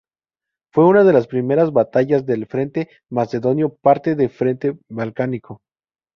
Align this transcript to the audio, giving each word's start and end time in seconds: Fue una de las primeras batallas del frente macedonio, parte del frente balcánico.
Fue 0.73 0.87
una 0.87 1.03
de 1.03 1.13
las 1.13 1.27
primeras 1.27 1.71
batallas 1.73 2.25
del 2.25 2.47
frente 2.47 2.89
macedonio, 3.07 3.69
parte 3.83 4.15
del 4.15 4.31
frente 4.31 4.75
balcánico. 4.89 5.61